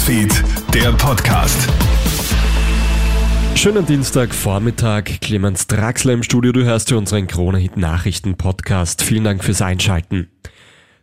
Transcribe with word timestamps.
Newsfeed, 0.00 0.44
der 0.72 0.92
Podcast. 0.92 1.68
Schönen 3.54 3.84
Dienstagvormittag, 3.84 5.20
Clemens 5.20 5.66
Draxler 5.66 6.14
im 6.14 6.22
Studio. 6.22 6.52
Du 6.52 6.64
hörst 6.64 6.88
hier 6.88 6.96
unseren 6.96 7.26
Krone-Hit-Nachrichten-Podcast. 7.26 9.02
Vielen 9.02 9.24
Dank 9.24 9.44
fürs 9.44 9.60
Einschalten. 9.60 10.30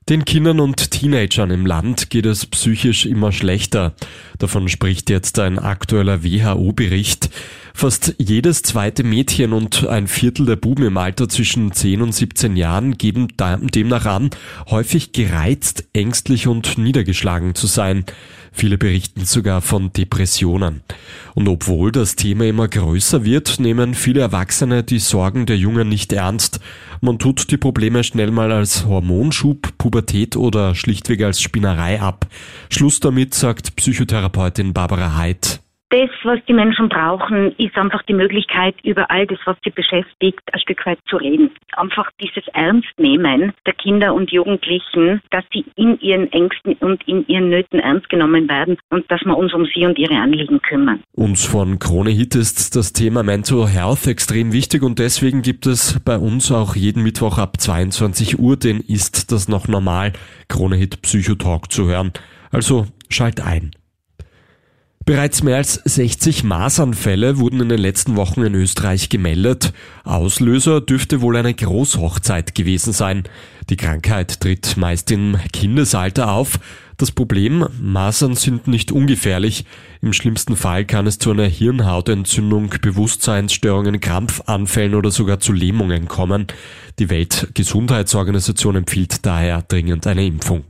Den 0.10 0.26
Kindern 0.26 0.60
und 0.60 0.90
Teenagern 0.90 1.52
im 1.52 1.68
Land 1.68 2.10
geht 2.10 2.26
es 2.26 2.48
psychisch 2.48 3.06
immer 3.06 3.32
schlechter. 3.32 3.94
Davon 4.40 4.68
spricht 4.68 5.12
jetzt 5.12 5.38
ein 5.38 5.60
aktueller 5.60 6.24
WHO-Bericht. 6.24 7.30
Fast 7.76 8.16
jedes 8.18 8.64
zweite 8.64 9.04
Mädchen 9.04 9.54
und 9.54 9.86
ein 9.86 10.08
Viertel 10.08 10.48
der 10.48 10.56
Buben 10.56 10.86
im 10.86 10.98
Alter 10.98 11.30
zwischen 11.30 11.72
10 11.72 12.02
und 12.02 12.14
17 12.14 12.56
Jahren 12.56 12.98
geben 12.98 13.28
demnach 13.38 14.06
an, 14.08 14.32
häufig 14.72 15.12
gereizt, 15.12 15.88
ängstlich 15.94 16.48
und 16.48 16.80
niedergeschlagen 16.80 17.54
zu 17.54 17.68
sein. 17.68 18.06
Viele 18.52 18.78
berichten 18.78 19.26
sogar 19.26 19.62
von 19.62 19.92
Depressionen. 19.94 20.82
Und 21.36 21.48
obwohl 21.48 21.92
das 21.92 22.16
Thema 22.16 22.46
immer 22.46 22.68
größer 22.68 23.24
wird, 23.24 23.60
nehmen 23.60 23.94
viele 23.94 24.22
Erwachsene 24.22 24.84
die 24.84 25.00
Sorgen 25.00 25.46
der 25.46 25.58
Jungen 25.58 25.90
nicht 25.90 26.14
ernst. 26.14 26.60
Man 27.02 27.20
tut 27.20 27.52
die 27.52 27.58
Probleme 27.58 28.04
schnell 28.04 28.32
mal 28.32 28.52
als 28.52 28.86
Hormonschub, 28.86 29.78
Pubertät 29.78 30.36
oder 30.36 30.76
schlichtweg 30.76 31.22
als 31.24 31.42
Spinnerei 31.42 32.02
ab. 32.02 32.28
Schluss 32.70 33.00
damit, 33.00 33.34
sagt 33.34 33.76
Psychotherapeutin 33.76 34.74
Barbara 34.74 35.16
Heid. 35.18 35.62
Das, 35.90 36.10
was 36.24 36.40
die 36.50 36.54
Menschen 36.54 36.90
brauchen, 36.90 37.54
ist 37.58 37.78
einfach 37.78 38.04
die 38.04 38.14
Möglichkeit, 38.14 38.76
über 38.84 39.10
all 39.10 39.26
das, 39.26 39.40
was 39.46 39.56
sie 39.64 39.70
beschäftigt, 39.70 40.42
ein 40.52 40.60
Stück 40.60 40.86
weit 40.86 41.00
zu 41.10 41.16
reden. 41.16 41.50
Einfach 41.78 42.12
dieses 42.20 42.46
Ernstnehmen 42.50 43.54
der 43.66 43.74
Kinder 43.74 44.14
und 44.14 44.30
Jugendlichen, 44.30 45.22
dass 45.32 45.46
sie 45.54 45.64
in 45.78 45.98
ihren 46.02 46.30
Ängsten 46.34 46.74
und 46.82 47.08
in 47.08 47.26
ihren 47.28 47.50
Nöten 47.50 47.80
ernst 47.80 48.10
genommen 48.10 48.50
werden 48.50 48.78
und 48.90 49.10
dass 49.10 49.22
wir 49.22 49.38
uns 49.38 49.54
um 49.54 49.66
sie 49.74 49.86
und 49.86 49.98
ihre 49.98 50.16
Anliegen 50.16 50.62
kümmern. 50.62 51.02
Uns 51.14 51.46
von 51.46 51.80
Krone 51.80 52.10
Hit 52.10 52.36
ist 52.36 52.76
das 52.76 52.92
Thema 52.92 53.24
Mental 53.24 53.66
Health 53.66 54.08
extrem 54.08 54.52
wichtig 54.52 54.84
und 54.84 55.00
deswegen 55.00 55.42
gibt 55.42 55.68
es 55.68 56.02
bei 56.04 56.18
uns 56.18 56.52
auch 56.52 56.76
jeden 56.76 57.02
Mittwoch 57.02 57.38
ab 57.38 57.62
22 57.62 58.40
Uhr 58.40 58.58
den 58.58 58.82
Ist 58.82 59.32
das 59.32 59.48
noch 59.48 59.70
normal 59.70 60.12
Krone 60.50 60.76
Hit 60.76 61.02
Psychotalk 61.02 61.72
zu 61.72 61.88
hören. 61.88 62.12
Also 62.52 62.88
schalt 63.10 63.40
ein. 63.40 63.72
Bereits 65.08 65.42
mehr 65.42 65.56
als 65.56 65.76
60 65.86 66.44
Masernfälle 66.44 67.38
wurden 67.38 67.62
in 67.62 67.70
den 67.70 67.80
letzten 67.80 68.18
Wochen 68.18 68.42
in 68.42 68.54
Österreich 68.56 69.08
gemeldet. 69.08 69.72
Auslöser 70.04 70.82
dürfte 70.82 71.22
wohl 71.22 71.38
eine 71.38 71.54
Großhochzeit 71.54 72.54
gewesen 72.54 72.92
sein. 72.92 73.24
Die 73.70 73.78
Krankheit 73.78 74.42
tritt 74.42 74.76
meist 74.76 75.10
im 75.10 75.38
Kindesalter 75.54 76.30
auf. 76.34 76.60
Das 76.98 77.12
Problem, 77.12 77.66
Masern 77.82 78.36
sind 78.36 78.68
nicht 78.68 78.92
ungefährlich. 78.92 79.64
Im 80.02 80.12
schlimmsten 80.12 80.58
Fall 80.58 80.84
kann 80.84 81.08
es 81.08 81.20
zu 81.20 81.32
einer 81.32 81.46
Hirnhautentzündung, 81.46 82.74
Bewusstseinsstörungen, 82.82 84.02
Krampfanfällen 84.02 84.94
oder 84.94 85.12
sogar 85.12 85.40
zu 85.40 85.54
Lähmungen 85.54 86.10
kommen. 86.10 86.48
Die 87.00 87.10
Weltgesundheitsorganisation 87.10 88.76
empfiehlt 88.76 89.26
daher 89.26 89.62
dringend 89.62 90.06
eine 90.06 90.26
Impfung. 90.26 90.66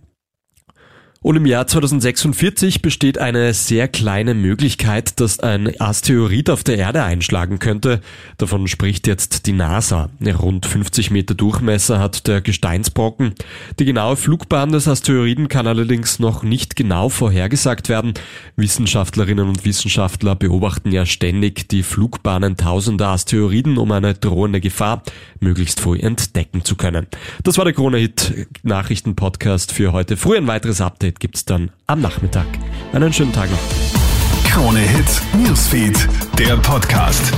Und 1.27 1.35
im 1.35 1.45
Jahr 1.45 1.67
2046 1.67 2.81
besteht 2.81 3.17
eine 3.17 3.53
sehr 3.53 3.89
kleine 3.89 4.33
Möglichkeit, 4.33 5.19
dass 5.19 5.41
ein 5.41 5.77
Asteroid 5.77 6.49
auf 6.49 6.63
der 6.63 6.77
Erde 6.77 7.03
einschlagen 7.03 7.59
könnte. 7.59 7.99
Davon 8.37 8.69
spricht 8.69 9.07
jetzt 9.07 9.45
die 9.45 9.51
NASA. 9.51 10.09
Rund 10.25 10.65
50 10.65 11.11
Meter 11.11 11.35
Durchmesser 11.35 11.99
hat 11.99 12.27
der 12.27 12.39
Gesteinsbrocken. 12.39 13.35
Die 13.77 13.83
genaue 13.83 14.15
Flugbahn 14.15 14.71
des 14.71 14.87
Asteroiden 14.87 15.49
kann 15.49 15.67
allerdings 15.67 16.19
noch 16.19 16.43
nicht 16.43 16.77
genau 16.77 17.09
vorhergesagt 17.09 17.89
werden. 17.89 18.13
Wissenschaftlerinnen 18.55 19.49
und 19.49 19.65
Wissenschaftler 19.65 20.33
beobachten 20.33 20.93
ja 20.93 21.05
ständig 21.05 21.67
die 21.67 21.83
Flugbahnen 21.83 22.55
tausender 22.55 23.09
Asteroiden, 23.09 23.77
um 23.77 23.91
eine 23.91 24.13
drohende 24.13 24.61
Gefahr 24.61 25.03
möglichst 25.41 25.81
früh 25.81 25.99
entdecken 25.99 26.63
zu 26.63 26.77
können. 26.77 27.05
Das 27.43 27.57
war 27.57 27.65
der 27.65 27.73
Krone 27.73 27.97
Hit 27.97 28.47
Nachrichten 28.63 29.17
Podcast 29.17 29.73
für 29.73 29.91
heute 29.91 30.15
früh. 30.15 30.37
Ein 30.37 30.47
weiteres 30.47 30.79
Update 30.79 31.16
Update 31.17 31.19
gibt's 31.19 31.45
dann 31.45 31.71
am 31.87 32.01
Nachmittag. 32.01 32.45
Einen 32.93 33.11
schönen 33.11 33.33
Tag 33.33 33.49
noch. 33.49 34.49
Krone 34.49 34.79
Hits, 34.79 35.21
Newsfeed, 35.33 36.07
der 36.37 36.57
Podcast. 36.57 37.33